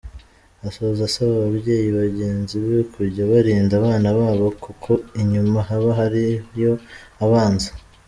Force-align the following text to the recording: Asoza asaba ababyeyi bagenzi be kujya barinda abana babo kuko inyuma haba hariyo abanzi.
Asoza 0.67 1.01
asaba 1.09 1.31
ababyeyi 1.39 1.89
bagenzi 1.99 2.55
be 2.65 2.77
kujya 2.93 3.21
barinda 3.31 3.73
abana 3.79 4.07
babo 4.17 4.47
kuko 4.63 4.91
inyuma 5.21 5.57
haba 5.69 5.89
hariyo 5.99 6.73
abanzi. 7.25 7.69